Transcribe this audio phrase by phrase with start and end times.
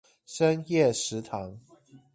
[0.25, 1.59] 深夜食堂